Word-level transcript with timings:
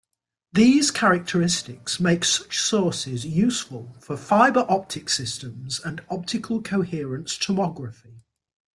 These 0.51 0.89
characteristics 0.89 1.99
make 1.99 2.25
such 2.25 2.57
sources 2.59 3.23
useful 3.23 3.95
for 3.99 4.17
fiber 4.17 4.65
optic 4.67 5.09
systems 5.09 5.79
and 5.79 6.01
optical 6.09 6.59
coherence 6.63 7.37
tomography. 7.37 8.23